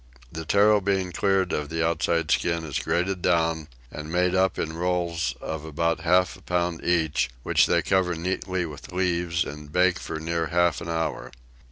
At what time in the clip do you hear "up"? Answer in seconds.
4.33-4.57